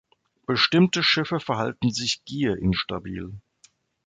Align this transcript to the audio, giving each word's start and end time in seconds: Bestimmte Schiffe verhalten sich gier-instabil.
Bestimmte 0.47 1.03
Schiffe 1.03 1.39
verhalten 1.39 1.91
sich 1.91 2.25
gier-instabil. 2.25 3.33